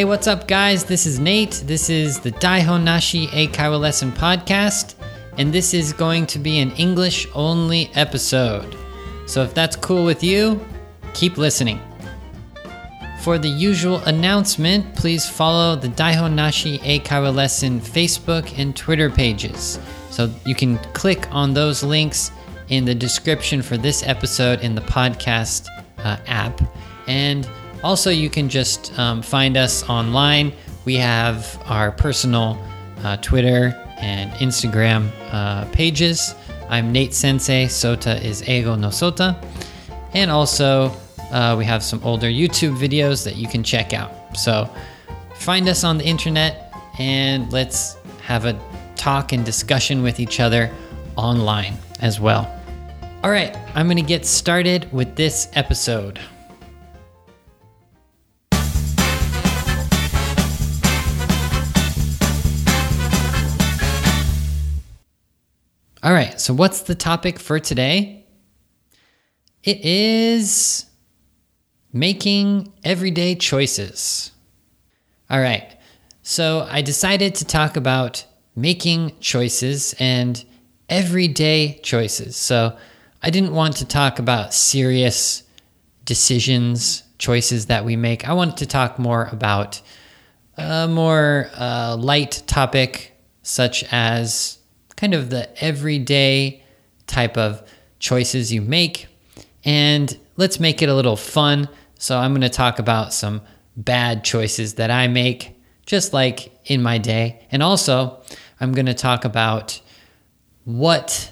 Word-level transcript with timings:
Hey, 0.00 0.04
what's 0.04 0.26
up, 0.26 0.48
guys? 0.48 0.84
This 0.84 1.04
is 1.04 1.18
Nate. 1.18 1.62
This 1.66 1.90
is 1.90 2.20
the 2.20 2.32
Daihon 2.32 2.84
Nashi 2.84 3.26
Eikaiwa 3.26 3.78
Lesson 3.78 4.10
Podcast, 4.12 4.94
and 5.36 5.52
this 5.52 5.74
is 5.74 5.92
going 5.92 6.24
to 6.28 6.38
be 6.38 6.58
an 6.58 6.70
English 6.78 7.26
only 7.34 7.90
episode. 7.94 8.78
So 9.26 9.42
if 9.42 9.52
that's 9.52 9.76
cool 9.76 10.06
with 10.06 10.24
you, 10.24 10.58
keep 11.12 11.36
listening. 11.36 11.78
For 13.20 13.36
the 13.36 13.50
usual 13.50 13.98
announcement, 14.06 14.96
please 14.96 15.28
follow 15.28 15.76
the 15.76 15.88
Daihon 15.88 16.32
Nashi 16.32 16.78
Eikaiwa 16.78 17.34
Lesson 17.34 17.78
Facebook 17.78 18.58
and 18.58 18.74
Twitter 18.74 19.10
pages. 19.10 19.78
So 20.08 20.32
you 20.46 20.54
can 20.54 20.78
click 20.94 21.30
on 21.30 21.52
those 21.52 21.82
links 21.82 22.30
in 22.70 22.86
the 22.86 22.94
description 22.94 23.60
for 23.60 23.76
this 23.76 24.02
episode 24.06 24.60
in 24.60 24.74
the 24.74 24.80
podcast 24.80 25.66
uh, 25.98 26.16
app. 26.26 26.58
And 27.06 27.46
also, 27.82 28.10
you 28.10 28.28
can 28.28 28.48
just 28.48 28.98
um, 28.98 29.22
find 29.22 29.56
us 29.56 29.88
online. 29.88 30.52
We 30.84 30.96
have 30.96 31.60
our 31.66 31.92
personal 31.92 32.58
uh, 33.02 33.16
Twitter 33.18 33.74
and 33.98 34.30
Instagram 34.32 35.10
uh, 35.30 35.64
pages. 35.66 36.34
I'm 36.68 36.92
Nate 36.92 37.14
Sensei, 37.14 37.66
Sota 37.66 38.22
is 38.22 38.42
Eigo 38.42 38.78
no 38.78 38.88
Sota. 38.88 39.36
And 40.14 40.30
also, 40.30 40.92
uh, 41.32 41.54
we 41.56 41.64
have 41.64 41.82
some 41.82 42.02
older 42.04 42.28
YouTube 42.28 42.76
videos 42.76 43.24
that 43.24 43.36
you 43.36 43.48
can 43.48 43.62
check 43.62 43.92
out. 43.92 44.36
So, 44.36 44.68
find 45.34 45.68
us 45.68 45.84
on 45.84 45.98
the 45.98 46.04
internet 46.04 46.72
and 46.98 47.50
let's 47.52 47.96
have 48.22 48.44
a 48.44 48.58
talk 48.94 49.32
and 49.32 49.44
discussion 49.44 50.02
with 50.02 50.20
each 50.20 50.38
other 50.40 50.70
online 51.16 51.74
as 52.00 52.20
well. 52.20 52.54
All 53.22 53.30
right, 53.30 53.56
I'm 53.74 53.86
going 53.86 53.96
to 53.96 54.02
get 54.02 54.24
started 54.26 54.90
with 54.92 55.16
this 55.16 55.48
episode. 55.54 56.20
All 66.02 66.14
right, 66.14 66.40
so 66.40 66.54
what's 66.54 66.80
the 66.80 66.94
topic 66.94 67.38
for 67.38 67.60
today? 67.60 68.24
It 69.62 69.84
is 69.84 70.86
making 71.92 72.72
everyday 72.82 73.34
choices. 73.34 74.30
All 75.28 75.40
right, 75.40 75.76
so 76.22 76.66
I 76.70 76.80
decided 76.80 77.34
to 77.34 77.44
talk 77.44 77.76
about 77.76 78.24
making 78.56 79.12
choices 79.20 79.94
and 79.98 80.42
everyday 80.88 81.78
choices. 81.82 82.34
So 82.34 82.78
I 83.22 83.28
didn't 83.28 83.52
want 83.52 83.76
to 83.76 83.84
talk 83.84 84.18
about 84.18 84.54
serious 84.54 85.42
decisions, 86.06 87.02
choices 87.18 87.66
that 87.66 87.84
we 87.84 87.96
make. 87.96 88.26
I 88.26 88.32
wanted 88.32 88.56
to 88.56 88.66
talk 88.66 88.98
more 88.98 89.28
about 89.30 89.82
a 90.56 90.88
more 90.88 91.50
uh, 91.54 91.96
light 91.98 92.42
topic, 92.46 93.12
such 93.42 93.84
as 93.92 94.59
kind 95.00 95.14
of 95.14 95.30
the 95.30 95.48
everyday 95.64 96.62
type 97.06 97.38
of 97.38 97.62
choices 97.98 98.52
you 98.52 98.60
make. 98.60 99.06
And 99.64 100.16
let's 100.36 100.60
make 100.60 100.82
it 100.82 100.88
a 100.88 100.94
little 100.94 101.16
fun. 101.16 101.68
So, 101.98 102.18
I'm 102.18 102.32
going 102.32 102.42
to 102.42 102.48
talk 102.48 102.78
about 102.78 103.12
some 103.12 103.42
bad 103.76 104.24
choices 104.24 104.74
that 104.74 104.90
I 104.90 105.08
make, 105.08 105.58
just 105.86 106.12
like 106.12 106.52
in 106.66 106.82
my 106.82 106.98
day. 106.98 107.46
And 107.50 107.62
also, 107.62 108.22
I'm 108.60 108.72
going 108.72 108.86
to 108.86 108.94
talk 108.94 109.24
about 109.24 109.80
what 110.64 111.30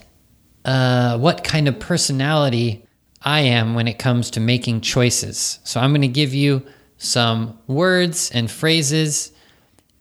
uh, 0.64 1.18
what 1.18 1.44
kind 1.44 1.68
of 1.68 1.78
personality 1.78 2.84
I 3.22 3.40
am 3.40 3.74
when 3.74 3.88
it 3.88 3.98
comes 3.98 4.30
to 4.32 4.40
making 4.40 4.80
choices. 4.80 5.58
So 5.64 5.80
I'm 5.80 5.90
going 5.90 6.02
to 6.02 6.08
give 6.08 6.34
you 6.34 6.64
some 6.98 7.58
words 7.66 8.30
and 8.32 8.50
phrases 8.50 9.32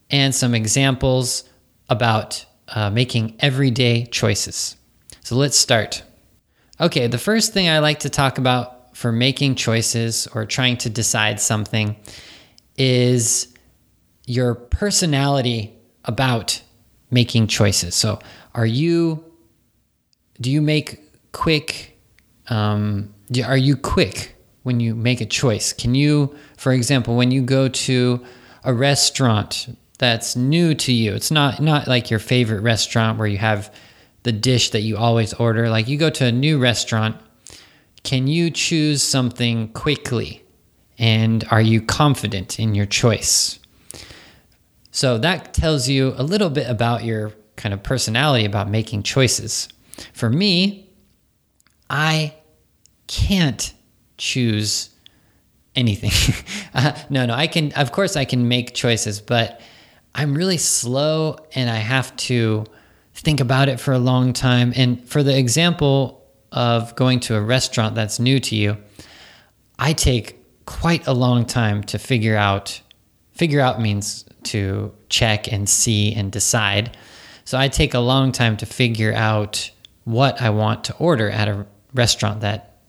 and 0.10 0.34
some 0.34 0.54
examples 0.54 1.44
about 1.90 2.46
uh, 2.70 2.90
making 2.90 3.36
everyday 3.40 4.06
choices. 4.06 4.76
So 5.22 5.36
let's 5.36 5.58
start. 5.58 6.04
Okay, 6.80 7.08
the 7.08 7.18
first 7.18 7.54
thing 7.54 7.70
I 7.70 7.80
like 7.80 8.00
to 8.00 8.10
talk 8.10 8.38
about 8.38 8.96
for 8.96 9.12
making 9.12 9.56
choices 9.56 10.28
or 10.34 10.46
trying 10.46 10.78
to 10.78 10.90
decide 10.90 11.40
something 11.40 11.96
is 12.78 13.54
your 14.26 14.56
personality 14.56 15.74
about 16.06 16.62
making 17.10 17.48
choices. 17.48 17.96
So, 17.96 18.20
are 18.54 18.66
you, 18.66 19.24
do 20.42 20.52
you 20.52 20.62
make 20.62 21.00
quick, 21.32 22.00
um, 22.50 23.14
are 23.46 23.58
you 23.58 23.76
quick 23.76 24.36
when 24.64 24.80
you 24.80 24.96
make 24.96 25.22
a 25.22 25.26
choice? 25.26 25.74
Can 25.74 25.96
you, 25.96 26.36
for 26.58 26.72
example, 26.72 27.16
when 27.16 27.32
you 27.32 27.42
go 27.42 27.70
to 27.70 28.26
a 28.64 28.74
restaurant, 28.74 29.68
that's 29.98 30.36
new 30.36 30.76
to 30.76 30.92
you. 30.92 31.14
It's 31.14 31.32
not 31.32 31.60
not 31.60 31.88
like 31.88 32.10
your 32.10 32.20
favorite 32.20 32.62
restaurant 32.62 33.18
where 33.18 33.28
you 33.28 33.38
have 33.38 33.74
the 34.24 34.32
dish 34.32 34.72
that 34.72 34.82
you 34.82 34.98
always 34.98 35.34
order. 35.34 35.70
Like 35.70 35.88
you 35.88 35.98
go 35.98 36.10
to 36.10 36.26
a 36.26 36.32
new 36.32 36.60
restaurant, 36.60 37.16
can 38.04 38.28
you 38.28 38.52
choose 38.52 39.02
something 39.02 39.70
quickly? 39.70 40.44
And 41.00 41.46
are 41.52 41.62
you 41.62 41.82
confident 41.82 42.60
in 42.60 42.76
your 42.76 42.86
choice? 42.86 43.60
So 44.92 45.18
that 45.20 45.54
tells 45.54 45.88
you 45.88 46.14
a 46.18 46.24
little 46.24 46.50
bit 46.50 46.70
about 46.70 47.04
your 47.04 47.34
kind 47.56 47.74
of 47.74 47.84
personality 47.84 48.46
about 48.46 48.70
making 48.70 49.04
choices. 49.04 49.68
For 50.14 50.30
me, 50.30 50.90
I 51.90 52.34
can't 53.08 53.74
choose 54.18 54.90
anything. 55.76 56.12
uh, 56.74 56.98
no, 57.10 57.26
no, 57.26 57.34
I 57.34 57.48
can, 57.48 57.72
of 57.74 57.92
course, 57.92 58.16
I 58.16 58.26
can 58.26 58.48
make 58.48 58.74
choices, 58.74 59.22
but 59.22 59.62
I'm 60.18 60.34
really 60.34 60.58
slow 60.58 61.38
and 61.54 61.70
I 61.70 61.76
have 61.76 62.14
to 62.18 62.66
think 63.14 63.40
about 63.40 63.70
it 63.70 63.80
for 63.80 63.94
a 63.94 64.00
long 64.00 64.34
time. 64.34 64.74
And 64.76 65.08
for 65.08 65.22
the 65.22 65.38
example 65.38 66.26
of 66.52 66.96
going 66.96 67.20
to 67.22 67.36
a 67.36 67.42
restaurant 67.42 67.94
that's 67.94 68.20
new 68.20 68.40
to 68.40 68.56
you, 68.56 68.78
I 69.78 69.94
take 69.94 70.44
quite 70.66 71.06
a 71.06 71.14
long 71.14 71.46
time 71.46 71.84
to 71.84 72.00
figure 72.00 72.36
out. 72.36 72.82
Figure 73.32 73.62
out 73.62 73.80
means 73.80 74.26
to 74.44 74.92
check 75.10 75.52
and 75.52 75.70
see 75.70 76.16
and 76.16 76.32
decide. 76.32 76.98
So 77.46 77.60
I 77.60 77.68
take 77.68 77.94
a 77.94 78.00
long 78.00 78.32
time 78.32 78.58
to 78.58 78.66
figure 78.66 79.14
out 79.14 79.70
what 80.04 80.42
I 80.42 80.50
want 80.50 80.84
to 80.86 80.96
order 80.98 81.30
at 81.30 81.48
a 81.48 81.68
restaurant 81.94 82.42
that, 82.42 82.80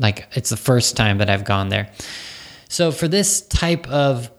like, 0.00 0.28
it's 0.32 0.50
the 0.50 0.56
first 0.56 0.96
time 0.96 1.18
that 1.18 1.28
I've 1.28 1.44
gone 1.44 1.70
there. 1.70 1.90
So 2.68 2.92
for 2.92 3.08
this 3.08 3.42
type 3.42 3.88
of 3.88 4.30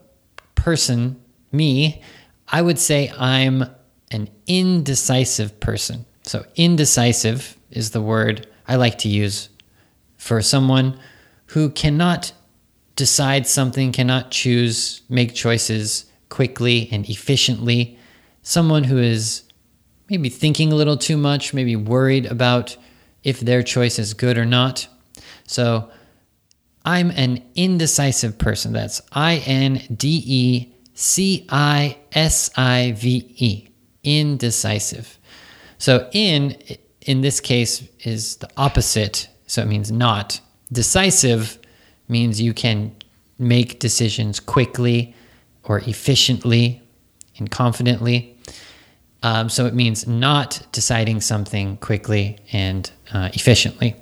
person, 0.55 1.21
me, 1.51 2.01
I 2.51 2.61
would 2.61 2.79
say 2.79 3.11
I'm 3.17 3.65
an 4.11 4.29
indecisive 4.47 5.59
person. 5.59 6.05
So, 6.23 6.45
indecisive 6.55 7.57
is 7.71 7.91
the 7.91 8.01
word 8.01 8.47
I 8.67 8.75
like 8.75 8.97
to 8.99 9.09
use 9.09 9.49
for 10.17 10.41
someone 10.41 10.99
who 11.47 11.69
cannot 11.69 12.33
decide 12.95 13.47
something, 13.47 13.91
cannot 13.91 14.31
choose, 14.31 15.01
make 15.09 15.33
choices 15.33 16.05
quickly 16.29 16.89
and 16.91 17.07
efficiently. 17.09 17.97
Someone 18.41 18.83
who 18.83 18.97
is 18.97 19.43
maybe 20.09 20.29
thinking 20.29 20.71
a 20.71 20.75
little 20.75 20.97
too 20.97 21.17
much, 21.17 21.53
maybe 21.53 21.75
worried 21.75 22.25
about 22.25 22.75
if 23.23 23.39
their 23.39 23.63
choice 23.63 23.99
is 23.99 24.13
good 24.13 24.37
or 24.37 24.45
not. 24.45 24.87
So, 25.47 25.89
I'm 26.83 27.11
an 27.11 27.43
indecisive 27.55 28.37
person. 28.37 28.73
That's 28.73 29.01
I 29.11 29.37
N 29.45 29.81
D 29.95 30.23
E 30.25 30.73
C 30.93 31.45
I 31.49 31.97
S 32.13 32.49
I 32.55 32.93
V 32.93 33.33
E, 33.37 33.67
indecisive. 34.03 35.17
So, 35.77 36.09
in 36.11 36.57
in 37.01 37.21
this 37.21 37.39
case 37.39 37.87
is 38.01 38.37
the 38.37 38.49
opposite, 38.57 39.29
so 39.47 39.61
it 39.61 39.67
means 39.67 39.91
not. 39.91 40.41
Decisive 40.71 41.57
means 42.07 42.41
you 42.41 42.53
can 42.53 42.95
make 43.37 43.79
decisions 43.79 44.39
quickly 44.39 45.15
or 45.63 45.79
efficiently 45.79 46.81
and 47.37 47.49
confidently. 47.49 48.37
Um, 49.23 49.49
so 49.49 49.65
it 49.65 49.73
means 49.73 50.07
not 50.07 50.61
deciding 50.71 51.21
something 51.21 51.77
quickly 51.77 52.37
and 52.51 52.89
uh, 53.13 53.29
efficiently. 53.33 53.95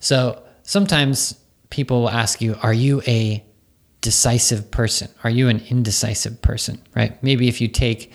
So 0.00 0.42
sometimes 0.62 1.38
people 1.70 2.02
will 2.02 2.10
ask 2.10 2.40
you, 2.40 2.56
Are 2.62 2.74
you 2.74 3.02
a 3.06 3.44
decisive 4.04 4.70
person? 4.70 5.08
Are 5.24 5.30
you 5.30 5.48
an 5.48 5.62
indecisive 5.70 6.42
person, 6.42 6.78
right? 6.94 7.20
Maybe 7.22 7.48
if 7.48 7.58
you 7.62 7.68
take 7.68 8.12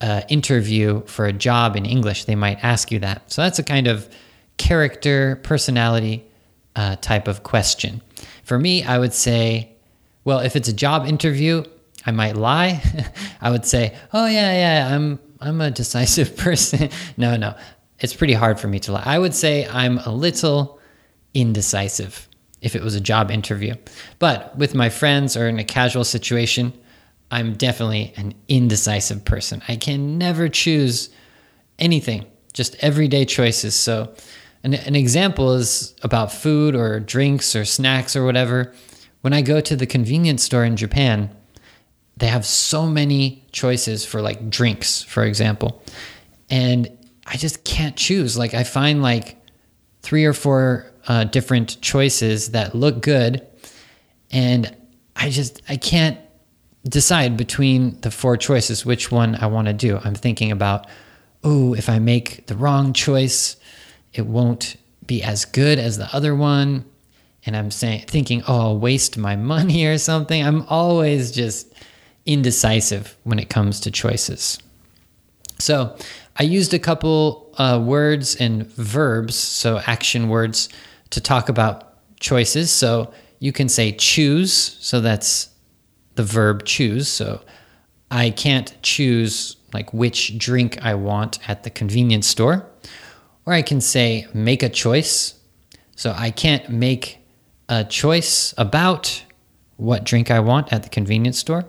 an 0.00 0.24
interview 0.28 1.06
for 1.06 1.26
a 1.26 1.32
job 1.32 1.76
in 1.76 1.86
English, 1.86 2.24
they 2.24 2.34
might 2.34 2.62
ask 2.64 2.90
you 2.90 2.98
that. 2.98 3.30
So 3.30 3.40
that's 3.40 3.60
a 3.60 3.62
kind 3.62 3.86
of 3.86 4.12
character, 4.56 5.36
personality 5.44 6.24
uh, 6.74 6.96
type 6.96 7.28
of 7.28 7.44
question. 7.44 8.02
For 8.42 8.58
me, 8.58 8.82
I 8.82 8.98
would 8.98 9.14
say, 9.14 9.70
well, 10.24 10.40
if 10.40 10.56
it's 10.56 10.68
a 10.68 10.72
job 10.72 11.06
interview, 11.06 11.62
I 12.04 12.10
might 12.10 12.34
lie. 12.34 12.82
I 13.40 13.50
would 13.50 13.64
say, 13.64 13.94
"Oh 14.12 14.26
yeah, 14.26 14.52
yeah, 14.64 14.92
I'm 14.92 15.20
I'm 15.38 15.60
a 15.60 15.70
decisive 15.70 16.36
person." 16.46 16.90
no, 17.16 17.36
no. 17.36 17.54
It's 18.00 18.14
pretty 18.14 18.34
hard 18.34 18.58
for 18.58 18.66
me 18.66 18.80
to 18.80 18.92
lie. 18.92 19.04
I 19.06 19.20
would 19.20 19.34
say 19.34 19.68
I'm 19.68 19.98
a 19.98 20.10
little 20.10 20.80
indecisive 21.32 22.28
if 22.62 22.74
it 22.74 22.82
was 22.82 22.94
a 22.94 23.00
job 23.00 23.30
interview. 23.30 23.74
But 24.18 24.56
with 24.56 24.74
my 24.74 24.88
friends 24.88 25.36
or 25.36 25.48
in 25.48 25.58
a 25.58 25.64
casual 25.64 26.04
situation, 26.04 26.72
I'm 27.30 27.54
definitely 27.54 28.14
an 28.16 28.34
indecisive 28.48 29.24
person. 29.24 29.62
I 29.68 29.76
can 29.76 30.16
never 30.16 30.48
choose 30.48 31.10
anything, 31.78 32.26
just 32.52 32.76
everyday 32.76 33.24
choices. 33.24 33.74
So, 33.74 34.14
an, 34.64 34.74
an 34.74 34.94
example 34.94 35.54
is 35.54 35.94
about 36.02 36.30
food 36.30 36.76
or 36.76 37.00
drinks 37.00 37.56
or 37.56 37.64
snacks 37.64 38.14
or 38.14 38.24
whatever. 38.24 38.72
When 39.22 39.32
I 39.32 39.42
go 39.42 39.60
to 39.60 39.74
the 39.74 39.86
convenience 39.86 40.44
store 40.44 40.64
in 40.64 40.76
Japan, 40.76 41.34
they 42.16 42.28
have 42.28 42.44
so 42.46 42.86
many 42.86 43.44
choices 43.50 44.04
for 44.04 44.22
like 44.22 44.50
drinks, 44.50 45.02
for 45.02 45.24
example. 45.24 45.82
And 46.50 46.88
I 47.26 47.36
just 47.36 47.64
can't 47.64 47.96
choose. 47.96 48.36
Like, 48.36 48.54
I 48.54 48.62
find 48.62 49.02
like 49.02 49.36
three 50.02 50.24
or 50.24 50.32
four 50.32 50.91
uh, 51.08 51.24
different 51.24 51.80
choices 51.80 52.50
that 52.50 52.74
look 52.74 53.02
good. 53.02 53.46
And 54.30 54.74
I 55.16 55.30
just, 55.30 55.62
I 55.68 55.76
can't 55.76 56.18
decide 56.84 57.36
between 57.36 58.00
the 58.00 58.10
four 58.10 58.36
choices 58.36 58.84
which 58.84 59.10
one 59.10 59.36
I 59.36 59.46
want 59.46 59.68
to 59.68 59.72
do. 59.72 60.00
I'm 60.02 60.14
thinking 60.14 60.50
about, 60.50 60.86
oh, 61.44 61.74
if 61.74 61.88
I 61.88 61.98
make 61.98 62.46
the 62.46 62.56
wrong 62.56 62.92
choice, 62.92 63.56
it 64.12 64.26
won't 64.26 64.76
be 65.06 65.22
as 65.22 65.44
good 65.44 65.78
as 65.78 65.98
the 65.98 66.14
other 66.14 66.34
one. 66.34 66.84
And 67.44 67.56
I'm 67.56 67.70
saying, 67.70 68.02
thinking, 68.06 68.42
oh, 68.46 68.60
I'll 68.60 68.78
waste 68.78 69.18
my 69.18 69.36
money 69.54 69.86
or 69.86 69.98
something. 69.98 70.44
I'm 70.44 70.62
always 70.68 71.32
just 71.32 71.72
indecisive 72.24 73.16
when 73.24 73.38
it 73.38 73.48
comes 73.48 73.80
to 73.80 73.90
choices. 73.90 74.58
So 75.58 75.96
I 76.36 76.44
used 76.44 76.74
a 76.74 76.78
couple 76.78 77.54
uh, 77.58 77.80
words 77.84 78.36
and 78.36 78.66
verbs, 78.66 79.34
so 79.34 79.80
action 79.86 80.28
words, 80.28 80.68
to 81.12 81.20
talk 81.20 81.48
about 81.48 82.18
choices. 82.20 82.70
So 82.70 83.12
you 83.38 83.52
can 83.52 83.68
say 83.68 83.92
choose, 83.92 84.52
so 84.80 85.00
that's 85.00 85.50
the 86.14 86.22
verb 86.22 86.64
choose. 86.64 87.08
So 87.08 87.40
I 88.10 88.30
can't 88.30 88.74
choose 88.82 89.56
like 89.72 89.92
which 89.94 90.36
drink 90.38 90.84
I 90.84 90.94
want 90.94 91.38
at 91.48 91.62
the 91.62 91.70
convenience 91.70 92.26
store. 92.26 92.66
Or 93.46 93.52
I 93.52 93.62
can 93.62 93.80
say 93.80 94.26
make 94.34 94.62
a 94.62 94.68
choice. 94.68 95.34
So 95.96 96.14
I 96.16 96.30
can't 96.30 96.68
make 96.68 97.18
a 97.68 97.84
choice 97.84 98.54
about 98.58 99.24
what 99.76 100.04
drink 100.04 100.30
I 100.30 100.40
want 100.40 100.72
at 100.72 100.82
the 100.82 100.88
convenience 100.88 101.38
store. 101.38 101.64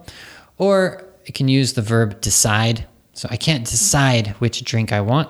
Or 0.57 1.03
I 1.27 1.31
can 1.31 1.47
use 1.47 1.73
the 1.73 1.81
verb 1.81 2.21
decide. 2.21 2.85
So 3.13 3.27
I 3.31 3.37
can't 3.37 3.65
decide 3.65 4.27
which 4.39 4.63
drink 4.63 4.91
I 4.91 5.01
want. 5.01 5.29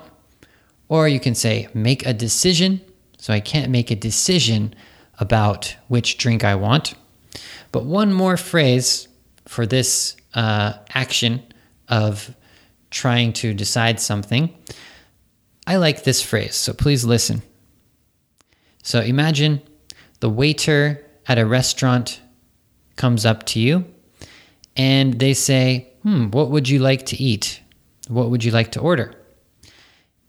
Or 0.88 1.08
you 1.08 1.20
can 1.20 1.34
say 1.34 1.68
make 1.72 2.04
a 2.04 2.12
decision. 2.12 2.80
So 3.24 3.32
I 3.32 3.40
can't 3.40 3.70
make 3.70 3.90
a 3.90 3.96
decision 3.96 4.74
about 5.18 5.74
which 5.88 6.18
drink 6.18 6.44
I 6.44 6.56
want. 6.56 6.92
But 7.72 7.86
one 7.86 8.12
more 8.12 8.36
phrase 8.36 9.08
for 9.46 9.64
this 9.64 10.14
uh, 10.34 10.74
action 10.92 11.42
of 11.88 12.36
trying 12.90 13.32
to 13.32 13.54
decide 13.54 13.98
something. 13.98 14.54
I 15.66 15.76
like 15.76 16.04
this 16.04 16.20
phrase, 16.20 16.54
so 16.54 16.74
please 16.74 17.06
listen. 17.06 17.40
So 18.82 19.00
imagine 19.00 19.62
the 20.20 20.28
waiter 20.28 21.02
at 21.26 21.38
a 21.38 21.46
restaurant 21.46 22.20
comes 22.96 23.24
up 23.24 23.46
to 23.46 23.58
you 23.58 23.86
and 24.76 25.18
they 25.18 25.32
say, 25.32 25.88
Hmm, 26.02 26.26
what 26.26 26.50
would 26.50 26.68
you 26.68 26.78
like 26.78 27.06
to 27.06 27.16
eat? 27.16 27.62
What 28.06 28.28
would 28.28 28.44
you 28.44 28.50
like 28.50 28.72
to 28.72 28.80
order? 28.80 29.14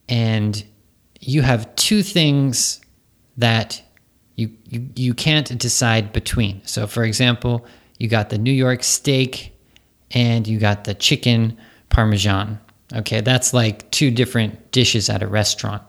And 0.07 0.63
you 1.19 1.41
have 1.41 1.75
two 1.75 2.01
things 2.01 2.79
that 3.37 3.81
you, 4.35 4.51
you, 4.65 4.89
you 4.95 5.13
can't 5.13 5.57
decide 5.57 6.13
between. 6.13 6.61
So, 6.65 6.87
for 6.87 7.03
example, 7.03 7.65
you 7.97 8.07
got 8.07 8.29
the 8.29 8.37
New 8.37 8.51
York 8.51 8.83
steak 8.83 9.57
and 10.11 10.47
you 10.47 10.59
got 10.59 10.83
the 10.83 10.93
chicken 10.93 11.57
parmesan. 11.89 12.59
Okay, 12.93 13.21
that's 13.21 13.53
like 13.53 13.89
two 13.91 14.11
different 14.11 14.71
dishes 14.71 15.09
at 15.09 15.23
a 15.23 15.27
restaurant. 15.27 15.81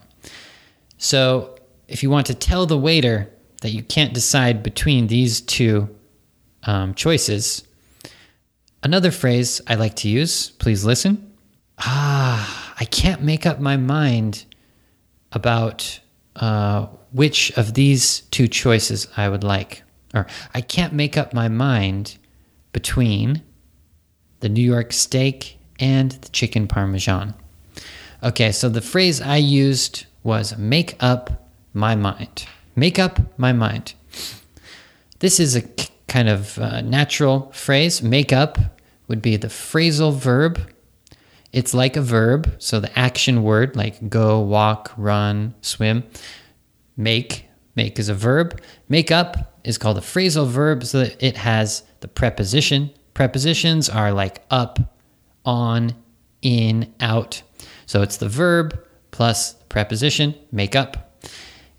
So, 0.99 1.57
if 1.89 2.03
you 2.03 2.11
want 2.11 2.27
to 2.27 2.35
tell 2.35 2.67
the 2.67 2.79
waiter 2.79 3.31
that 3.63 3.71
you 3.71 3.83
can't 3.83 4.13
decide 4.13 4.63
between 4.63 5.07
these 5.07 5.41
two 5.41 5.89
um, 6.65 6.95
choices, 6.95 7.63
another 8.83 9.11
phrase 9.11 9.61
I 9.67 9.75
like 9.75 9.97
to 9.97 10.09
use, 10.09 10.51
please 10.51 10.85
listen. 10.85 11.33
Ah, 11.79 12.75
I 12.81 12.85
can't 12.87 13.23
make 13.23 13.47
up 13.47 13.61
my 13.61 13.77
mind 13.77 14.45
about 15.33 16.01
uh, 16.37 16.87
which 17.17 17.51
of 17.57 17.73
these 17.73 18.21
two 18.31 18.47
choices 18.47 19.09
I 19.17 19.31
would 19.31 19.43
like. 19.43 19.83
Or 20.13 20.27
I 20.53 20.61
can't 20.61 20.93
make 20.93 21.17
up 21.17 21.33
my 21.33 21.49
mind 21.49 22.19
between 22.73 23.41
the 24.41 24.51
New 24.51 24.63
York 24.63 24.93
steak 24.93 25.59
and 25.81 26.13
the 26.13 26.29
chicken 26.29 26.69
parmesan. 26.69 27.35
Okay, 28.23 28.53
so 28.53 28.69
the 28.69 28.83
phrase 28.83 29.23
I 29.23 29.37
used 29.37 30.05
was 30.25 30.59
make 30.59 30.95
up 31.01 31.49
my 31.73 31.95
mind. 31.95 32.47
Make 32.75 32.99
up 32.99 33.19
my 33.39 33.55
mind. 33.55 33.95
This 35.21 35.41
is 35.41 35.57
a 35.57 35.63
kind 36.09 36.29
of 36.29 36.59
uh, 36.59 36.83
natural 36.83 37.51
phrase. 37.53 38.03
Make 38.03 38.31
up 38.31 38.59
would 39.09 39.23
be 39.23 39.37
the 39.37 39.49
phrasal 39.49 40.15
verb. 40.15 40.61
It's 41.51 41.73
like 41.73 41.97
a 41.97 42.03
verb, 42.03 42.57
so 42.59 42.79
the 42.79 42.99
action 42.99 43.43
word 43.43 43.75
like 43.75 44.11
go, 44.11 44.39
walk, 44.41 44.93
run, 44.99 45.55
swim. 45.63 46.05
Make, 46.97 47.47
make 47.75 47.99
is 47.99 48.09
a 48.09 48.15
verb. 48.15 48.61
Make 48.89 49.11
up 49.11 49.59
is 49.65 49.79
called 49.79 49.99
a 49.99 50.03
phrasal 50.03 50.47
verb 50.47 50.85
so 50.85 51.01
that 51.01 51.23
it 51.23 51.37
has 51.37 51.83
the 52.01 52.09
preposition. 52.09 52.91
Prepositions 53.15 53.89
are 53.89 54.13
like 54.13 54.45
up, 54.51 54.79
on, 55.45 55.95
in, 56.43 56.93
out. 57.01 57.43
So 57.87 58.03
it's 58.03 58.17
the 58.17 58.29
verb 58.29 58.83
plus 59.11 59.55
preposition, 59.69 60.35
make 60.53 60.77
up. 60.77 61.23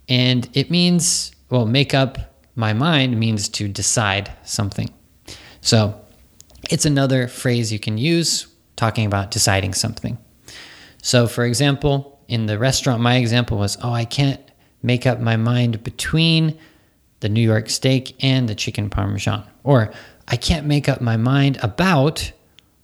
And 0.10 0.50
it 0.54 0.72
means, 0.72 1.32
well, 1.50 1.66
make 1.66 1.94
up 1.94 2.18
my 2.56 2.74
mind 2.74 3.20
means 3.20 3.50
to 3.50 3.68
decide 3.68 4.32
something. 4.44 4.90
So 5.62 6.00
it's 6.70 6.86
another 6.86 7.28
phrase 7.28 7.72
you 7.72 7.80
can 7.80 7.98
use 7.98 8.48
talking 8.76 9.06
about 9.06 9.32
deciding 9.32 9.74
something. 9.74 10.18
So, 11.02 11.28
for 11.28 11.46
example, 11.46 12.20
in 12.28 12.48
the 12.48 12.58
restaurant, 12.58 13.02
my 13.02 13.16
example 13.18 13.58
was, 13.58 13.78
oh, 13.84 13.92
I 13.92 14.06
can't 14.06 14.42
make 14.82 15.06
up 15.06 15.20
my 15.20 15.38
mind 15.38 15.84
between 15.84 16.58
the 17.20 17.30
New 17.30 17.42
York 17.42 17.70
steak 17.70 18.16
and 18.24 18.48
the 18.48 18.56
chicken 18.56 18.90
parmesan. 18.90 19.44
Or 19.64 19.92
I 20.28 20.38
can't 20.38 20.68
make 20.68 20.88
up 20.88 21.02
my 21.02 21.18
mind 21.18 21.58
about 21.62 22.32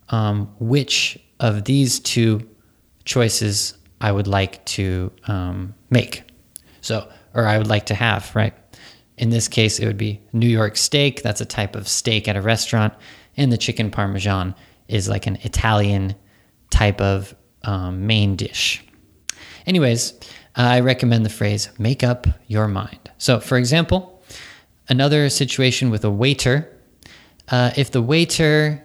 um, 0.08 0.52
which 0.58 1.18
of 1.40 1.64
these 1.64 2.00
two 2.00 2.48
choices 3.04 3.76
I 4.00 4.12
would 4.12 4.26
like 4.26 4.64
to 4.66 5.12
um, 5.26 5.74
make. 5.90 6.22
So, 6.80 7.08
or 7.34 7.46
I 7.46 7.58
would 7.58 7.68
like 7.68 7.86
to 7.86 7.94
have, 7.94 8.34
right? 8.34 8.54
In 9.16 9.30
this 9.30 9.48
case, 9.48 9.78
it 9.78 9.86
would 9.86 9.96
be 9.96 10.20
New 10.32 10.48
York 10.48 10.76
steak. 10.76 11.22
That's 11.22 11.40
a 11.40 11.46
type 11.46 11.76
of 11.76 11.88
steak 11.88 12.28
at 12.28 12.36
a 12.36 12.42
restaurant. 12.42 12.94
And 13.36 13.52
the 13.52 13.58
chicken 13.58 13.90
parmesan 13.90 14.54
is 14.88 15.08
like 15.08 15.26
an 15.26 15.38
Italian 15.42 16.14
type 16.70 17.00
of 17.00 17.34
um, 17.62 18.06
main 18.06 18.36
dish. 18.36 18.84
Anyways, 19.66 20.14
I 20.56 20.80
recommend 20.80 21.24
the 21.24 21.30
phrase 21.30 21.68
make 21.78 22.02
up 22.02 22.26
your 22.46 22.68
mind. 22.68 23.10
So, 23.18 23.40
for 23.40 23.58
example, 23.58 24.22
another 24.88 25.28
situation 25.28 25.90
with 25.90 26.04
a 26.04 26.10
waiter, 26.10 26.70
uh, 27.48 27.72
if 27.76 27.90
the 27.90 28.02
waiter 28.02 28.82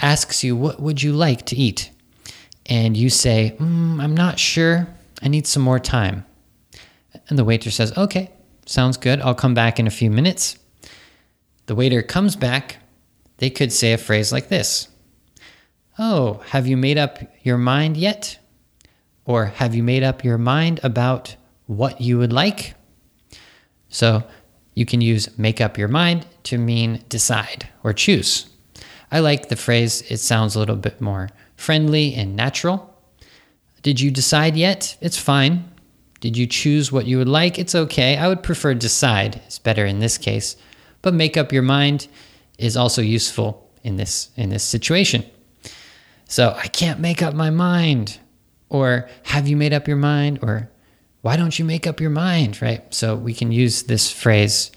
asks 0.00 0.42
you, 0.42 0.56
What 0.56 0.80
would 0.80 1.02
you 1.02 1.12
like 1.12 1.46
to 1.46 1.56
eat? 1.56 1.90
and 2.66 2.96
you 2.96 3.10
say, 3.10 3.54
mm, 3.58 4.02
I'm 4.02 4.14
not 4.14 4.38
sure, 4.38 4.88
I 5.22 5.28
need 5.28 5.46
some 5.46 5.62
more 5.62 5.78
time. 5.78 6.24
And 7.28 7.38
the 7.38 7.44
waiter 7.44 7.70
says, 7.70 7.96
Okay, 7.96 8.30
sounds 8.66 8.96
good, 8.96 9.20
I'll 9.20 9.34
come 9.34 9.54
back 9.54 9.78
in 9.78 9.86
a 9.86 9.90
few 9.90 10.10
minutes. 10.10 10.58
The 11.66 11.74
waiter 11.74 12.02
comes 12.02 12.36
back, 12.36 12.76
they 13.38 13.50
could 13.50 13.72
say 13.72 13.92
a 13.92 13.98
phrase 13.98 14.32
like 14.32 14.48
this 14.48 14.88
Oh, 15.98 16.42
have 16.48 16.66
you 16.66 16.76
made 16.76 16.98
up 16.98 17.18
your 17.42 17.58
mind 17.58 17.96
yet? 17.96 18.38
Or 19.24 19.46
have 19.46 19.74
you 19.74 19.82
made 19.82 20.02
up 20.02 20.24
your 20.24 20.38
mind 20.38 20.80
about 20.82 21.36
what 21.66 22.00
you 22.00 22.18
would 22.18 22.32
like? 22.32 22.74
So 23.88 24.24
you 24.74 24.84
can 24.84 25.00
use 25.00 25.38
make 25.38 25.60
up 25.60 25.78
your 25.78 25.88
mind 25.88 26.26
to 26.44 26.58
mean 26.58 27.04
decide 27.08 27.68
or 27.82 27.92
choose. 27.92 28.46
I 29.10 29.20
like 29.20 29.48
the 29.48 29.56
phrase, 29.56 30.02
it 30.10 30.18
sounds 30.18 30.54
a 30.54 30.58
little 30.58 30.76
bit 30.76 31.00
more 31.00 31.30
friendly 31.56 32.14
and 32.14 32.34
natural. 32.34 32.94
Did 33.82 34.00
you 34.00 34.10
decide 34.10 34.56
yet? 34.56 34.96
It's 35.00 35.18
fine. 35.18 35.70
Did 36.20 36.36
you 36.36 36.46
choose 36.46 36.90
what 36.90 37.06
you 37.06 37.18
would 37.18 37.28
like? 37.28 37.58
It's 37.58 37.74
okay. 37.74 38.16
I 38.16 38.28
would 38.28 38.42
prefer 38.42 38.74
decide, 38.74 39.36
it's 39.46 39.58
better 39.58 39.84
in 39.84 40.00
this 40.00 40.18
case. 40.18 40.56
But 41.02 41.14
make 41.14 41.36
up 41.36 41.52
your 41.52 41.62
mind 41.62 42.08
is 42.58 42.76
also 42.76 43.02
useful 43.02 43.70
in 43.82 43.96
this 43.96 44.30
in 44.36 44.48
this 44.48 44.64
situation. 44.64 45.24
So 46.26 46.56
I 46.56 46.66
can't 46.68 46.98
make 46.98 47.22
up 47.22 47.34
my 47.34 47.50
mind. 47.50 48.18
Or 48.74 49.08
have 49.22 49.46
you 49.46 49.56
made 49.56 49.72
up 49.72 49.86
your 49.86 49.96
mind? 49.96 50.40
Or 50.42 50.68
why 51.22 51.36
don't 51.36 51.56
you 51.56 51.64
make 51.64 51.86
up 51.86 52.00
your 52.00 52.10
mind? 52.10 52.60
Right? 52.60 52.92
So 52.92 53.14
we 53.14 53.32
can 53.32 53.52
use 53.52 53.84
this 53.84 54.10
phrase 54.10 54.72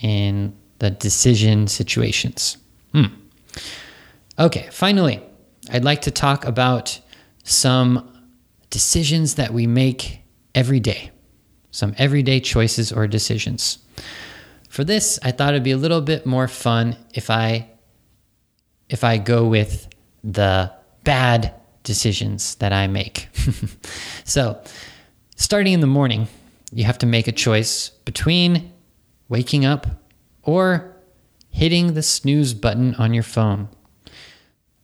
in 0.00 0.56
the 0.78 0.90
decision 0.90 1.66
situations. 1.68 2.56
Hmm. 2.94 3.12
Okay, 4.38 4.68
finally, 4.72 5.20
I'd 5.70 5.84
like 5.84 6.00
to 6.02 6.10
talk 6.10 6.46
about 6.46 6.98
some 7.44 8.10
decisions 8.70 9.34
that 9.34 9.52
we 9.52 9.66
make 9.66 10.22
every 10.54 10.80
day, 10.80 11.10
some 11.72 11.94
everyday 11.98 12.40
choices 12.40 12.90
or 12.90 13.06
decisions. 13.06 13.84
For 14.70 14.82
this, 14.82 15.18
I 15.22 15.30
thought 15.30 15.50
it'd 15.50 15.62
be 15.62 15.72
a 15.72 15.76
little 15.76 16.00
bit 16.00 16.24
more 16.24 16.48
fun 16.48 16.96
if 17.12 17.28
I 17.28 17.68
if 18.88 19.04
I 19.04 19.18
go 19.18 19.46
with 19.46 19.88
the 20.24 20.72
bad 21.04 21.54
decisions 21.82 22.56
that 22.56 22.72
I 22.72 22.86
make. 22.86 23.28
so, 24.24 24.62
starting 25.36 25.72
in 25.72 25.80
the 25.80 25.86
morning, 25.86 26.28
you 26.72 26.84
have 26.84 26.98
to 26.98 27.06
make 27.06 27.28
a 27.28 27.32
choice 27.32 27.90
between 28.04 28.72
waking 29.28 29.64
up 29.64 29.86
or 30.42 30.94
hitting 31.50 31.94
the 31.94 32.02
snooze 32.02 32.54
button 32.54 32.94
on 32.96 33.14
your 33.14 33.22
phone. 33.22 33.68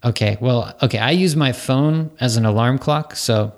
Okay, 0.04 0.38
well, 0.40 0.76
okay, 0.82 0.98
I 0.98 1.10
use 1.10 1.34
my 1.34 1.52
phone 1.52 2.10
as 2.20 2.36
an 2.36 2.44
alarm 2.44 2.78
clock, 2.78 3.16
so 3.16 3.52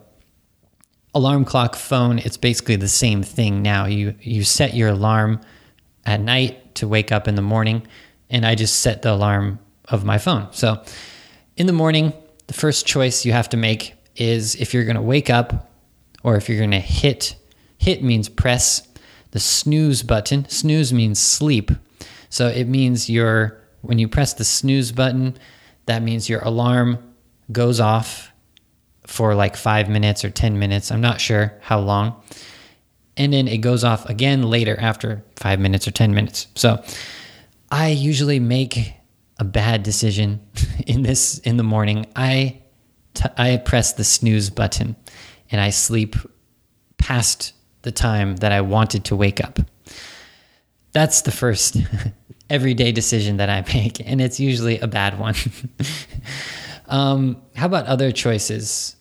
alarm 1.14 1.44
clock 1.44 1.76
phone, 1.76 2.18
it's 2.18 2.37
basically 2.37 2.76
the 2.76 2.88
same 2.88 3.23
thing 3.23 3.62
now. 3.62 3.87
You 3.87 4.14
you 4.20 4.44
set 4.44 4.75
your 4.75 4.88
alarm 4.90 5.40
at 6.06 6.20
night 6.20 6.75
to 6.76 6.88
wake 6.88 7.12
up 7.12 7.28
in 7.28 7.35
the 7.35 7.42
morning, 7.42 7.87
and 8.30 8.47
I 8.47 8.54
just 8.54 8.78
set 8.78 9.02
the 9.02 9.12
alarm 9.12 9.59
of 9.87 10.04
my 10.04 10.18
phone. 10.18 10.49
So 10.52 10.82
in 11.56 11.66
the 11.66 11.73
morning, 11.73 12.12
the 12.50 12.54
first 12.54 12.85
choice 12.85 13.25
you 13.25 13.30
have 13.30 13.49
to 13.49 13.57
make 13.57 13.95
is 14.16 14.57
if 14.57 14.75
you're 14.75 14.83
going 14.83 14.97
to 14.97 15.02
wake 15.02 15.30
up 15.30 15.71
or 16.25 16.35
if 16.35 16.49
you're 16.49 16.59
going 16.59 16.73
to 16.73 16.80
hit 16.80 17.37
hit 17.78 18.02
means 18.02 18.28
press 18.28 18.88
the 19.30 19.38
snooze 19.38 20.02
button. 20.02 20.49
Snooze 20.49 20.92
means 20.92 21.21
sleep. 21.21 21.71
So 22.28 22.49
it 22.49 22.64
means 22.64 23.09
your 23.09 23.62
when 23.83 24.00
you 24.00 24.09
press 24.09 24.35
the 24.35 24.42
snooze 24.42 24.90
button, 24.90 25.38
that 25.87 26.02
means 26.02 26.28
your 26.28 26.40
alarm 26.40 26.99
goes 27.52 27.78
off 27.78 28.33
for 29.07 29.37
like 29.37 29.54
5 29.54 29.88
minutes 29.88 30.25
or 30.25 30.30
10 30.30 30.59
minutes. 30.59 30.90
I'm 30.90 31.00
not 31.00 31.21
sure 31.21 31.54
how 31.61 31.78
long. 31.78 32.21
And 33.16 33.33
then 33.33 33.47
it 33.47 33.59
goes 33.59 33.85
off 33.85 34.11
again 34.11 34.42
later 34.42 34.76
after 34.80 35.23
5 35.37 35.61
minutes 35.61 35.87
or 35.87 35.92
10 35.92 36.12
minutes. 36.14 36.49
So 36.57 36.83
I 37.71 37.90
usually 37.90 38.40
make 38.40 38.95
a 39.40 39.44
bad 39.44 39.82
decision 39.82 40.38
in 40.87 41.02
this 41.02 41.38
in 41.40 41.56
the 41.56 41.64
morning, 41.64 42.06
I, 42.14 42.61
t- 43.14 43.25
I 43.37 43.56
press 43.56 43.94
the 43.94 44.04
snooze 44.04 44.50
button 44.50 44.94
and 45.50 45.61
I 45.61 45.70
sleep 45.70 46.14
past 46.99 47.54
the 47.82 47.90
time 47.90 48.37
that 48.37 48.52
I 48.52 48.61
wanted 48.61 49.06
to 49.06 49.16
wake 49.16 49.42
up. 49.42 49.59
That's 50.92 51.23
the 51.23 51.30
first 51.30 51.78
everyday 52.50 52.92
decision 52.92 53.38
that 53.38 53.49
I 53.49 53.64
make, 53.75 54.06
and 54.06 54.20
it's 54.20 54.38
usually 54.38 54.78
a 54.78 54.87
bad 54.87 55.18
one. 55.18 55.35
um, 56.87 57.40
how 57.56 57.66
about 57.66 57.87
other 57.87 58.12
choices? 58.12 58.97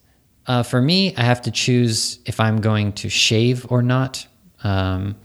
Uh, 0.47 0.63
for 0.63 0.81
me, 0.81 1.13
I 1.15 1.23
have 1.23 1.41
to 1.43 1.51
choose 1.51 2.19
if 2.25 2.39
I'm 2.39 2.61
going 2.61 2.93
to 2.93 3.09
shave 3.09 3.69
or 3.69 3.83
not. 3.83 4.25
Um, 4.63 5.15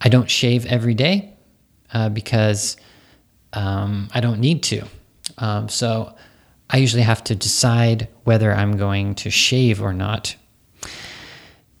I 0.00 0.08
don't 0.08 0.30
shave 0.30 0.66
every 0.66 0.94
day 0.94 1.34
uh, 1.92 2.08
because 2.08 2.76
um, 3.56 4.08
I 4.12 4.20
don't 4.20 4.38
need 4.38 4.62
to. 4.64 4.86
Um, 5.38 5.68
so 5.68 6.14
I 6.70 6.76
usually 6.76 7.02
have 7.02 7.24
to 7.24 7.34
decide 7.34 8.08
whether 8.24 8.52
I'm 8.52 8.76
going 8.76 9.14
to 9.16 9.30
shave 9.30 9.82
or 9.82 9.92
not. 9.92 10.36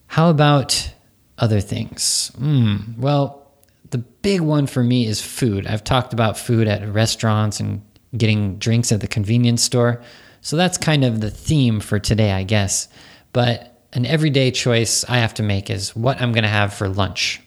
How 0.08 0.30
about 0.30 0.92
other 1.38 1.60
things? 1.60 2.32
Mm, 2.38 2.96
well, 2.98 3.46
the 3.90 3.98
big 3.98 4.40
one 4.40 4.66
for 4.66 4.82
me 4.82 5.06
is 5.06 5.20
food. 5.20 5.66
I've 5.66 5.84
talked 5.84 6.12
about 6.12 6.38
food 6.38 6.66
at 6.66 6.88
restaurants 6.92 7.60
and 7.60 7.82
getting 8.16 8.56
drinks 8.58 8.90
at 8.90 9.00
the 9.00 9.06
convenience 9.06 9.62
store. 9.62 10.02
So 10.40 10.56
that's 10.56 10.78
kind 10.78 11.04
of 11.04 11.20
the 11.20 11.30
theme 11.30 11.80
for 11.80 11.98
today, 11.98 12.32
I 12.32 12.42
guess. 12.42 12.88
But 13.32 13.82
an 13.92 14.06
everyday 14.06 14.50
choice 14.50 15.04
I 15.04 15.18
have 15.18 15.34
to 15.34 15.42
make 15.42 15.68
is 15.68 15.94
what 15.94 16.22
I'm 16.22 16.32
going 16.32 16.44
to 16.44 16.48
have 16.48 16.72
for 16.72 16.88
lunch. 16.88 17.42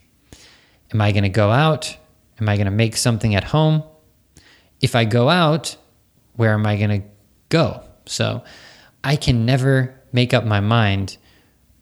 Am 0.94 1.02
I 1.02 1.12
going 1.12 1.24
to 1.24 1.30
go 1.30 1.50
out? 1.50 1.98
Am 2.40 2.48
I 2.48 2.58
going 2.58 2.66
to 2.66 2.72
make 2.72 2.96
something 2.96 3.34
at 3.34 3.44
home? 3.46 3.84
If 4.82 4.96
I 4.96 5.06
go 5.06 5.30
out, 5.30 5.76
where 6.36 6.54
am 6.54 6.66
I 6.66 6.78
going 6.78 7.02
to 7.02 7.08
go? 7.50 7.84
So 8.06 8.44
I 9.04 9.16
can 9.16 9.46
never 9.46 9.96
make 10.12 10.34
up 10.34 10.46
my 10.46 10.60
mind 10.60 11.18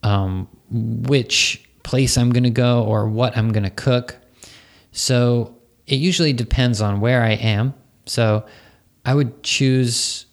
um, 0.02 0.48
which 0.70 1.64
place 1.82 2.18
I'm 2.18 2.30
going 2.30 2.44
to 2.44 2.50
go 2.50 2.84
or 2.84 3.08
what 3.08 3.36
I'm 3.36 3.52
going 3.52 3.64
to 3.64 3.70
cook. 3.70 4.16
So 4.92 5.56
it 5.86 5.96
usually 5.96 6.32
depends 6.32 6.80
on 6.80 7.00
where 7.00 7.22
I 7.22 7.32
am. 7.32 7.74
So 8.06 8.44
I 9.04 9.14
would 9.14 9.42
choose 9.42 10.26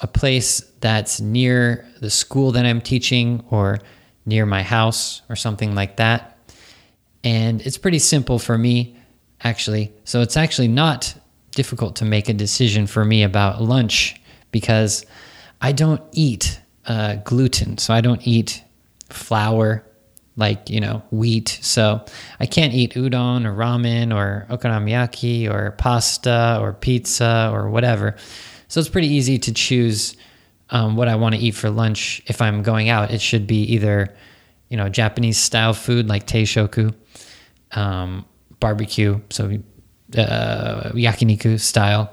a 0.00 0.06
place 0.06 0.60
that's 0.80 1.20
near 1.20 1.86
the 2.00 2.10
school 2.10 2.52
that 2.52 2.66
I'm 2.66 2.80
teaching 2.80 3.44
or 3.50 3.78
near 4.26 4.46
my 4.46 4.62
house 4.62 5.22
or 5.28 5.36
something 5.36 5.74
like 5.74 5.96
that. 5.96 6.38
And 7.24 7.60
it's 7.62 7.78
pretty 7.78 7.98
simple 7.98 8.38
for 8.38 8.56
me, 8.56 8.96
actually. 9.42 9.92
So 10.04 10.20
it's 10.22 10.36
actually 10.36 10.68
not 10.68 11.14
difficult 11.58 11.96
to 11.96 12.04
make 12.04 12.28
a 12.28 12.32
decision 12.32 12.86
for 12.86 13.04
me 13.04 13.24
about 13.24 13.60
lunch 13.60 14.14
because 14.52 15.04
I 15.60 15.72
don't 15.72 16.00
eat 16.12 16.60
uh, 16.86 17.16
gluten. 17.16 17.78
So 17.78 17.92
I 17.92 18.00
don't 18.00 18.24
eat 18.24 18.62
flour 19.10 19.84
like, 20.36 20.70
you 20.70 20.80
know, 20.80 21.02
wheat. 21.10 21.58
So 21.60 22.04
I 22.38 22.46
can't 22.46 22.72
eat 22.72 22.94
udon 22.94 23.44
or 23.44 23.52
ramen 23.56 24.14
or 24.14 24.46
okonomiyaki 24.50 25.50
or 25.52 25.72
pasta 25.72 26.58
or 26.60 26.74
pizza 26.74 27.50
or 27.52 27.70
whatever. 27.70 28.14
So 28.68 28.78
it's 28.78 28.88
pretty 28.88 29.08
easy 29.08 29.36
to 29.38 29.52
choose 29.52 30.16
um, 30.70 30.94
what 30.94 31.08
I 31.08 31.16
want 31.16 31.34
to 31.34 31.40
eat 31.40 31.56
for 31.56 31.70
lunch 31.70 32.22
if 32.26 32.40
I'm 32.40 32.62
going 32.62 32.88
out. 32.88 33.10
It 33.10 33.20
should 33.20 33.48
be 33.48 33.62
either, 33.74 34.14
you 34.68 34.76
know, 34.76 34.88
Japanese 34.88 35.38
style 35.38 35.74
food 35.74 36.06
like 36.06 36.24
teishoku, 36.24 36.94
um, 37.72 38.26
barbecue. 38.60 39.20
So 39.30 39.58
uh, 40.16 40.90
yakiniku 40.94 41.58
style, 41.60 42.10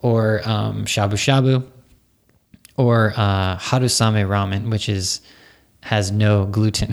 or 0.00 0.40
um, 0.44 0.84
shabu 0.84 1.14
shabu, 1.14 1.66
or 2.76 3.12
uh, 3.16 3.56
harusame 3.56 4.26
ramen, 4.26 4.70
which 4.70 4.88
is 4.88 5.20
has 5.82 6.10
no 6.10 6.46
gluten. 6.46 6.92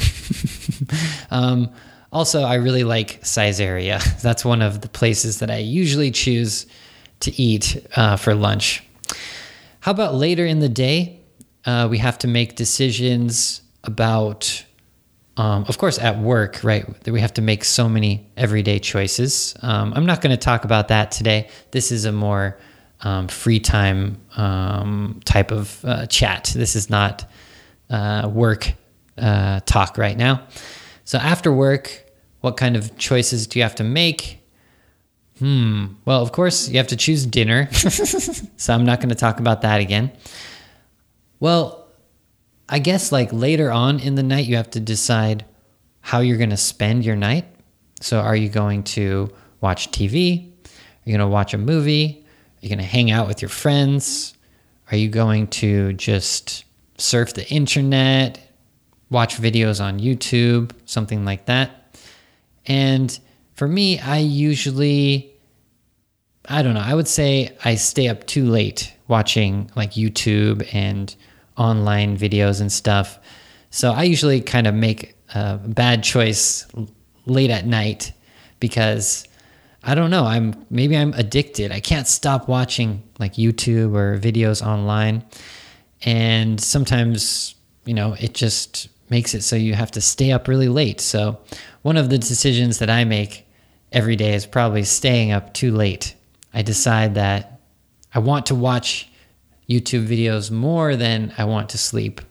um, 1.31 1.69
also, 2.11 2.43
I 2.43 2.55
really 2.55 2.83
like 2.83 3.21
Saizeriya. 3.21 4.21
That's 4.21 4.45
one 4.45 4.61
of 4.61 4.81
the 4.81 4.89
places 4.89 5.39
that 5.39 5.51
I 5.51 5.57
usually 5.57 6.11
choose 6.11 6.65
to 7.21 7.41
eat 7.41 7.85
uh, 7.95 8.15
for 8.15 8.33
lunch. 8.33 8.83
How 9.81 9.91
about 9.91 10.15
later 10.15 10.45
in 10.45 10.59
the 10.59 10.69
day? 10.69 11.19
Uh, 11.65 11.87
we 11.89 11.97
have 11.97 12.17
to 12.19 12.27
make 12.27 12.55
decisions 12.55 13.61
about 13.83 14.63
um, 15.37 15.65
of 15.67 15.77
course, 15.77 15.99
at 15.99 16.17
work, 16.17 16.63
right, 16.63 16.85
that 17.03 17.11
we 17.11 17.21
have 17.21 17.33
to 17.35 17.41
make 17.43 17.63
so 17.63 17.87
many 17.87 18.27
everyday 18.35 18.79
choices. 18.79 19.55
Um, 19.61 19.93
I'm 19.95 20.05
not 20.05 20.21
going 20.21 20.31
to 20.31 20.37
talk 20.37 20.65
about 20.65 20.87
that 20.87 21.11
today. 21.11 21.47
This 21.69 21.91
is 21.91 22.05
a 22.05 22.11
more 22.11 22.57
um, 23.01 23.27
free 23.27 23.59
time 23.59 24.19
um, 24.35 25.21
type 25.25 25.51
of 25.51 25.85
uh, 25.85 26.07
chat. 26.07 26.51
This 26.55 26.75
is 26.75 26.89
not 26.89 27.29
uh, 27.91 28.29
work 28.33 28.73
uh, 29.19 29.59
talk 29.61 29.99
right 29.99 30.17
now. 30.17 30.47
So, 31.05 31.19
after 31.19 31.53
work, 31.53 32.03
what 32.41 32.57
kind 32.57 32.75
of 32.75 32.97
choices 32.97 33.45
do 33.45 33.59
you 33.59 33.63
have 33.63 33.75
to 33.75 33.83
make? 33.83 34.39
Hmm. 35.37 35.85
Well, 36.05 36.23
of 36.23 36.31
course, 36.31 36.67
you 36.67 36.77
have 36.77 36.87
to 36.87 36.95
choose 36.95 37.27
dinner. 37.27 37.71
so, 37.71 38.73
I'm 38.73 38.85
not 38.85 39.01
going 39.01 39.09
to 39.09 39.15
talk 39.15 39.39
about 39.39 39.61
that 39.61 39.81
again. 39.81 40.11
Well, 41.39 41.86
I 42.69 42.79
guess 42.79 43.11
like 43.11 43.31
later 43.31 43.71
on 43.71 43.99
in 43.99 44.15
the 44.15 44.23
night, 44.23 44.45
you 44.45 44.57
have 44.57 44.69
to 44.71 44.79
decide 44.79 45.45
how 46.01 46.19
you're 46.19 46.37
going 46.37 46.49
to 46.49 46.57
spend 46.57 47.05
your 47.05 47.15
night. 47.15 47.45
So, 48.01 48.19
are 48.19 48.35
you 48.35 48.49
going 48.49 48.83
to 48.83 49.29
watch 49.61 49.91
TV? 49.91 50.49
Are 50.49 50.69
you 51.05 51.17
going 51.17 51.19
to 51.19 51.27
watch 51.27 51.53
a 51.53 51.57
movie? 51.57 52.25
Are 52.25 52.59
you 52.61 52.69
going 52.69 52.79
to 52.79 52.85
hang 52.85 53.11
out 53.11 53.27
with 53.27 53.41
your 53.41 53.49
friends? 53.49 54.33
Are 54.91 54.97
you 54.97 55.09
going 55.09 55.47
to 55.47 55.93
just 55.93 56.63
surf 56.97 57.33
the 57.33 57.47
internet, 57.49 58.39
watch 59.09 59.37
videos 59.37 59.83
on 59.83 59.99
YouTube, 59.99 60.71
something 60.85 61.25
like 61.25 61.45
that? 61.45 61.97
And 62.65 63.17
for 63.53 63.67
me, 63.67 63.99
I 63.99 64.17
usually, 64.17 65.31
I 66.47 66.61
don't 66.61 66.73
know, 66.73 66.81
I 66.81 66.93
would 66.93 67.07
say 67.07 67.55
I 67.65 67.75
stay 67.75 68.07
up 68.07 68.25
too 68.27 68.45
late 68.45 68.93
watching 69.07 69.71
like 69.75 69.93
YouTube 69.93 70.67
and 70.73 71.15
online 71.57 72.17
videos 72.17 72.61
and 72.61 72.71
stuff. 72.71 73.19
So 73.69 73.91
I 73.91 74.03
usually 74.03 74.41
kind 74.41 74.67
of 74.67 74.73
make 74.73 75.15
a 75.33 75.57
bad 75.57 76.03
choice 76.03 76.67
late 77.25 77.49
at 77.49 77.65
night 77.65 78.13
because 78.59 79.27
I 79.83 79.95
don't 79.95 80.09
know, 80.09 80.25
I'm 80.25 80.65
maybe 80.69 80.97
I'm 80.97 81.13
addicted. 81.13 81.71
I 81.71 81.79
can't 81.79 82.07
stop 82.07 82.47
watching 82.47 83.03
like 83.19 83.33
YouTube 83.33 83.95
or 83.95 84.17
videos 84.19 84.65
online. 84.65 85.23
And 86.03 86.59
sometimes, 86.59 87.55
you 87.85 87.93
know, 87.93 88.15
it 88.19 88.33
just 88.33 88.89
makes 89.09 89.33
it 89.33 89.43
so 89.43 89.55
you 89.55 89.73
have 89.73 89.91
to 89.91 90.01
stay 90.01 90.31
up 90.31 90.47
really 90.47 90.67
late. 90.67 90.99
So 91.01 91.39
one 91.81 91.97
of 91.97 92.09
the 92.09 92.17
decisions 92.17 92.79
that 92.79 92.89
I 92.89 93.05
make 93.05 93.47
every 93.91 94.15
day 94.15 94.33
is 94.33 94.45
probably 94.45 94.83
staying 94.83 95.31
up 95.31 95.53
too 95.53 95.71
late. 95.71 96.15
I 96.53 96.61
decide 96.61 97.15
that 97.15 97.61
I 98.13 98.19
want 98.19 98.47
to 98.47 98.55
watch 98.55 99.09
YouTube 99.69 100.07
videos 100.07 100.49
more 100.49 100.95
than 100.95 101.33
I 101.37 101.45
want 101.45 101.69
to 101.69 101.77
sleep. 101.77 102.21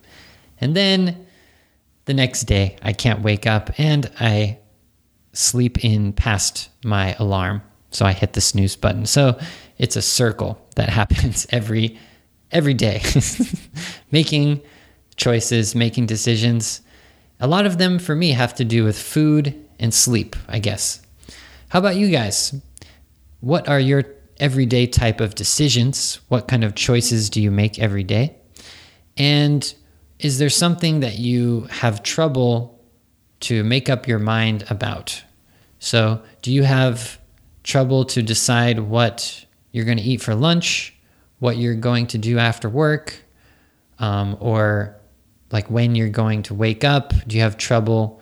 And 0.61 0.75
then 0.75 1.26
the 2.07 2.14
next 2.14 2.45
day, 2.45 2.76
I 2.83 2.93
can't 2.93 3.23
wake 3.23 3.47
up 3.47 3.78
and 3.78 4.11
I 4.19 4.59
sleep 5.33 5.85
in 5.85 6.12
past 6.12 6.71
my 6.85 7.14
alarm. 7.19 7.62
So 7.90 8.07
I 8.07 8.12
hit 8.12 8.33
the 8.33 8.40
snooze 8.40 8.76
button. 8.76 9.07
So 9.07 9.38
it's 9.78 9.97
a 9.97 10.02
circle 10.02 10.59
that 10.76 10.88
happens 11.00 11.47
every 11.50 11.99
every 12.52 12.75
day. 12.75 13.02
making 14.11 14.62
choices, 15.16 15.75
making 15.75 16.07
decisions. 16.07 16.81
A 17.40 17.47
lot 17.47 17.66
of 17.66 17.78
them 17.78 17.99
for 17.99 18.14
me 18.14 18.31
have 18.31 18.55
to 18.55 18.64
do 18.64 18.85
with 18.85 18.99
food 18.99 19.55
and 19.78 19.93
sleep, 19.93 20.37
I 20.49 20.59
guess. 20.59 21.02
How 21.69 21.81
about 21.81 21.97
you 21.97 22.09
guys? 22.09 22.55
What 23.40 23.69
are 23.69 23.81
your 23.81 24.05
everyday 24.40 24.87
type 24.87 25.21
of 25.21 25.35
decisions? 25.35 26.21
What 26.28 26.49
kind 26.49 26.64
of 26.64 26.75
choices 26.75 27.31
do 27.31 27.40
you 27.40 27.50
make 27.50 27.78
every 27.78 28.05
day? 28.05 28.37
And 29.16 29.75
is 30.19 30.38
there 30.38 30.50
something 30.50 31.00
that 31.00 31.19
you 31.19 31.62
have 31.71 32.02
trouble 32.02 32.81
to 33.40 33.64
make 33.64 33.88
up 33.88 34.09
your 34.09 34.19
mind 34.19 34.64
about? 34.71 35.23
So, 35.78 36.23
do 36.43 36.52
you 36.52 36.62
have 36.62 37.19
trouble 37.62 38.05
to 38.07 38.23
decide 38.23 38.78
what 38.78 39.45
you're 39.73 39.85
going 39.85 39.99
to 39.99 40.05
eat 40.05 40.23
for 40.23 40.35
lunch, 40.35 40.95
what 41.38 41.57
you're 41.57 41.75
going 41.75 42.07
to 42.09 42.19
do 42.19 42.38
after 42.38 42.69
work, 42.69 43.14
um, 43.99 44.37
or 44.40 44.97
like 45.52 45.71
when 45.71 45.95
you're 45.95 46.09
going 46.09 46.43
to 46.45 46.55
wake 46.55 46.85
up? 46.85 47.12
Do 47.26 47.37
you 47.37 47.43
have 47.43 47.59
trouble 47.59 48.21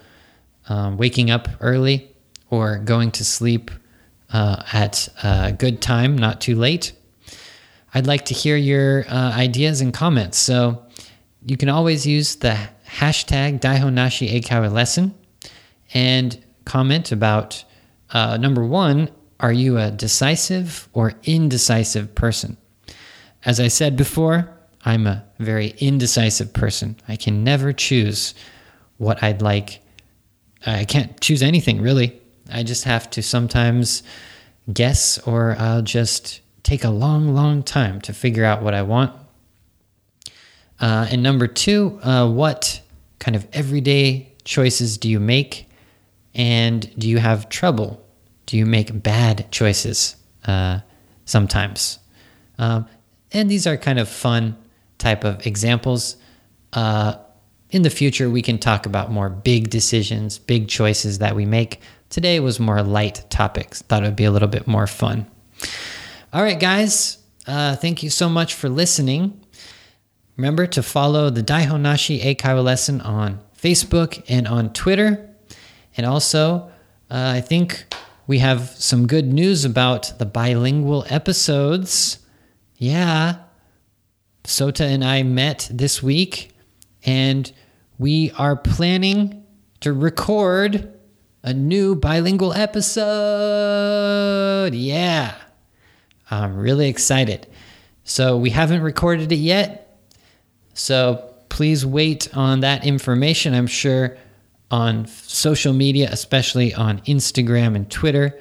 um, 0.69 0.97
waking 0.97 1.31
up 1.31 1.49
early 1.61 2.11
or 2.51 2.79
going 2.79 3.11
to 3.13 3.25
sleep 3.25 3.71
uh, 4.33 4.63
at 4.73 5.09
a 5.23 5.53
good 5.53 5.81
time, 5.81 6.17
not 6.17 6.41
too 6.41 6.55
late? 6.55 6.93
I'd 7.95 8.07
like 8.07 8.25
to 8.27 8.35
hear 8.35 8.57
your 8.57 9.05
uh, 9.09 9.33
ideas 9.33 9.81
and 9.81 9.95
comments. 9.95 10.39
So 10.39 10.85
you 11.47 11.57
can 11.57 11.69
always 11.69 12.07
use 12.07 12.37
the 12.37 12.59
hashtag 12.89 13.61
Daihon 13.61 13.93
Nashi 13.93 14.41
Eikaiwa 14.41 14.73
lesson 14.73 15.15
and 15.93 16.43
comment 16.65 17.13
about 17.13 17.65
uh, 18.11 18.37
number 18.37 18.65
one, 18.65 19.11
are 19.41 19.53
you 19.53 19.79
a 19.79 19.91
decisive 19.91 20.89
or 20.93 21.15
indecisive 21.25 22.15
person? 22.15 22.57
As 23.45 23.61
I 23.61 23.69
said 23.69 23.97
before, 23.97 24.51
I'm 24.85 25.07
a 25.07 25.25
very 25.39 25.75
indecisive 25.79 26.53
person. 26.53 26.97
I 27.09 27.17
can 27.17 27.45
never 27.45 27.73
choose 27.73 28.35
what 28.99 29.23
I'd 29.23 29.43
like. 29.43 29.81
I 30.67 30.85
can't 30.85 31.21
choose 31.21 31.43
anything 31.43 31.81
really. 31.81 32.21
I 32.51 32.63
just 32.63 32.85
have 32.85 33.11
to 33.11 33.23
sometimes 33.23 34.03
guess 34.73 35.19
or 35.19 35.57
I'll 35.59 35.83
just 35.83 36.41
take 36.63 36.85
a 36.85 36.91
long, 36.91 37.35
long 37.35 37.63
time 37.63 38.01
to 38.03 38.13
figure 38.13 38.45
out 38.45 38.63
what 38.63 38.75
I 38.75 38.83
want. 38.83 39.13
Uh, 40.81 41.07
and 41.11 41.23
number 41.23 41.47
two, 41.47 41.99
uh, 42.03 42.29
what 42.29 42.81
kind 43.19 43.37
of 43.37 43.47
everyday 43.53 44.33
choices 44.45 44.99
do 44.99 45.09
you 45.09 45.21
make? 45.21 45.69
And 46.35 46.91
do 46.99 47.09
you 47.09 47.19
have 47.19 47.49
trouble? 47.49 48.05
Do 48.47 48.57
you 48.57 48.67
make 48.67 49.03
bad 49.03 49.51
choices 49.51 50.17
uh, 50.47 50.81
sometimes? 51.25 51.99
Um, 52.59 52.87
and 53.33 53.51
these 53.51 53.67
are 53.67 53.77
kind 53.77 53.99
of 53.99 54.09
fun 54.09 54.57
type 54.99 55.25
of 55.25 55.47
examples. 55.47 56.17
Uh, 56.73 57.17
in 57.71 57.83
the 57.83 57.91
future, 57.91 58.31
we 58.31 58.43
can 58.43 58.59
talk 58.59 58.87
about 58.87 59.11
more 59.11 59.29
big 59.29 59.71
decisions, 59.71 60.39
big 60.39 60.69
choices 60.69 61.19
that 61.19 61.35
we 61.35 61.45
make. 61.45 61.81
Today 62.15 62.39
was 62.39 62.61
more 62.61 62.81
light 62.81 63.29
topics. 63.29 63.83
Thought 63.83 64.05
it 64.05 64.07
would 64.07 64.15
be 64.15 64.23
a 64.23 64.31
little 64.31 64.47
bit 64.47 64.69
more 64.69 64.87
fun. 64.87 65.27
All 66.33 66.45
right, 66.45 66.61
guys. 66.61 67.19
Uh, 67.45 67.75
thank 67.75 68.05
you 68.05 68.09
so 68.09 68.29
much 68.29 68.55
for 68.55 68.69
listening. 68.69 69.45
Remember 70.37 70.65
to 70.69 70.81
follow 70.81 71.29
the 71.29 71.43
Daihon 71.43 71.81
Nashi 71.81 72.21
Eikaiwa 72.21 72.63
lesson 72.63 73.01
on 73.01 73.41
Facebook 73.61 74.23
and 74.29 74.47
on 74.47 74.73
Twitter. 74.73 75.29
And 75.97 76.07
also, 76.07 76.71
uh, 77.11 77.33
I 77.35 77.41
think 77.41 77.85
we 78.29 78.39
have 78.39 78.69
some 78.69 79.09
good 79.09 79.27
news 79.27 79.65
about 79.65 80.17
the 80.21 80.25
bilingual 80.25 81.05
episodes. 81.09 82.21
Yeah. 82.77 83.39
Sota 84.45 84.83
and 84.83 85.05
I 85.05 85.25
met 85.25 85.69
this 85.69 86.01
week, 86.01 86.53
and 87.05 87.51
we 87.99 88.31
are 88.39 88.55
planning 88.55 89.45
to 89.81 89.93
record 89.93 90.94
a 91.45 91.53
new 91.55 91.95
bilingual 91.95 92.53
episode. 92.55 93.05
Yeah. 94.75 95.37
I'm 96.31 96.57
really 96.57 96.89
excited. 96.89 97.47
So, 98.03 98.39
we 98.39 98.49
haven't 98.51 98.81
recorded 98.83 99.31
it 99.31 99.37
yet. 99.37 100.01
So, 100.73 101.35
please 101.51 101.85
wait 101.85 102.35
on 102.35 102.61
that 102.61 102.87
information. 102.87 103.53
I'm 103.55 103.67
sure 103.67 104.17
on 104.71 105.07
social 105.07 105.75
media, 105.75 106.09
especially 106.11 106.73
on 106.75 107.01
Instagram 107.03 107.77
and 107.77 107.91
Twitter, 107.91 108.39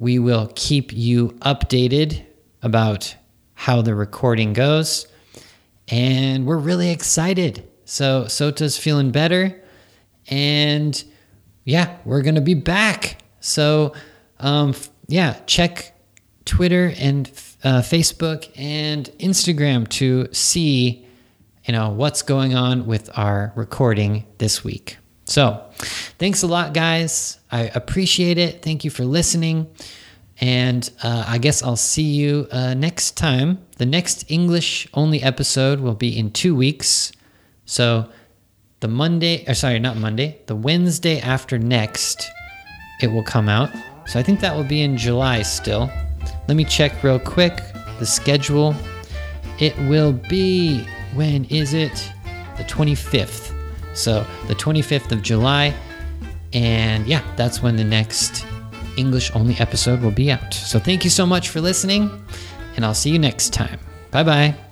we 0.00 0.18
will 0.18 0.50
keep 0.56 0.92
you 0.92 1.28
updated 1.42 2.24
about 2.62 3.14
how 3.54 3.80
the 3.80 3.94
recording 3.94 4.54
goes. 4.54 5.06
And 5.86 6.46
we're 6.46 6.58
really 6.58 6.90
excited. 6.90 7.68
So, 7.84 8.26
Sota's 8.26 8.76
feeling 8.76 9.12
better. 9.12 9.62
And 10.26 11.02
yeah, 11.64 11.98
we're 12.04 12.22
going 12.22 12.34
to 12.36 12.40
be 12.40 12.54
back. 12.54 13.18
So, 13.40 13.94
um, 14.38 14.74
yeah, 15.06 15.40
check 15.46 15.94
Twitter 16.44 16.92
and 16.98 17.28
uh, 17.62 17.80
Facebook 17.80 18.50
and 18.56 19.06
Instagram 19.18 19.88
to 19.90 20.28
see, 20.32 21.06
you 21.64 21.72
know, 21.72 21.90
what's 21.90 22.22
going 22.22 22.54
on 22.54 22.86
with 22.86 23.10
our 23.16 23.52
recording 23.56 24.24
this 24.38 24.64
week. 24.64 24.96
So, 25.24 25.64
thanks 26.18 26.42
a 26.42 26.46
lot, 26.46 26.74
guys. 26.74 27.38
I 27.52 27.64
appreciate 27.74 28.38
it. 28.38 28.62
Thank 28.62 28.84
you 28.84 28.90
for 28.90 29.04
listening. 29.04 29.70
And 30.40 30.90
uh, 31.02 31.24
I 31.28 31.38
guess 31.38 31.62
I'll 31.62 31.76
see 31.76 32.02
you 32.02 32.48
uh, 32.50 32.74
next 32.74 33.16
time. 33.16 33.58
The 33.76 33.86
next 33.86 34.24
English 34.30 34.88
only 34.94 35.22
episode 35.22 35.80
will 35.80 35.94
be 35.94 36.18
in 36.18 36.30
two 36.30 36.54
weeks. 36.54 37.12
So, 37.66 38.10
the 38.80 38.88
Monday, 38.88 39.44
or 39.46 39.54
sorry, 39.54 39.78
not 39.78 39.96
Monday, 39.96 40.38
the 40.46 40.56
Wednesday 40.56 41.20
after 41.20 41.58
next, 41.58 42.30
it 43.00 43.08
will 43.08 43.22
come 43.22 43.48
out. 43.48 43.70
So, 44.06 44.18
I 44.18 44.22
think 44.22 44.40
that 44.40 44.56
will 44.56 44.64
be 44.64 44.82
in 44.82 44.96
July 44.96 45.42
still. 45.42 45.90
Let 46.48 46.56
me 46.56 46.64
check 46.64 47.02
real 47.02 47.18
quick 47.18 47.60
the 47.98 48.06
schedule. 48.06 48.74
It 49.58 49.76
will 49.88 50.12
be, 50.12 50.84
when 51.14 51.44
is 51.44 51.74
it? 51.74 52.12
The 52.56 52.64
25th. 52.64 53.54
So 53.94 54.26
the 54.48 54.54
25th 54.54 55.12
of 55.12 55.22
July. 55.22 55.74
And 56.52 57.06
yeah, 57.06 57.22
that's 57.36 57.62
when 57.62 57.76
the 57.76 57.84
next 57.84 58.46
English 58.96 59.30
only 59.34 59.54
episode 59.58 60.00
will 60.02 60.10
be 60.10 60.32
out. 60.32 60.52
So 60.52 60.78
thank 60.78 61.04
you 61.04 61.10
so 61.10 61.24
much 61.26 61.48
for 61.48 61.60
listening, 61.60 62.10
and 62.76 62.84
I'll 62.84 62.94
see 62.94 63.10
you 63.10 63.18
next 63.18 63.52
time. 63.52 63.78
Bye 64.10 64.24
bye. 64.24 64.69